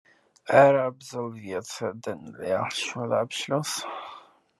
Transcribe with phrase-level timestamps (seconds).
[0.47, 3.85] Er absolvierte den Realschulabschluss.